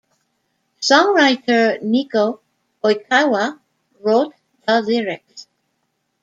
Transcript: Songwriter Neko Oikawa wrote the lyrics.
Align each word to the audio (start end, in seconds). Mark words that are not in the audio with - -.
Songwriter 0.87 1.65
Neko 1.91 2.25
Oikawa 2.87 3.45
wrote 4.03 4.33
the 4.65 4.81
lyrics. 4.81 5.45